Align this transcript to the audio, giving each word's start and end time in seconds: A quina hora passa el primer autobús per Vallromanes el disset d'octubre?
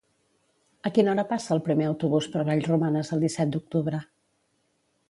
A 0.89 0.91
quina 0.95 1.11
hora 1.13 1.25
passa 1.33 1.53
el 1.57 1.61
primer 1.67 1.87
autobús 1.91 2.29
per 2.37 2.47
Vallromanes 2.49 3.13
el 3.19 3.23
disset 3.27 3.55
d'octubre? 3.57 4.03